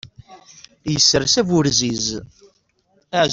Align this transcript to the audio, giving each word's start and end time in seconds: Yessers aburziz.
Yessers 0.93 1.33
aburziz. 1.41 2.05